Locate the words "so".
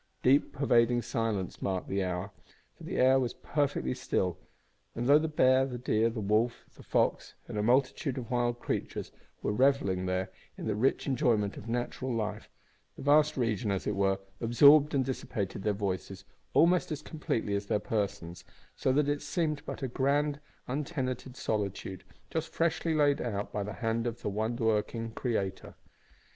18.75-18.91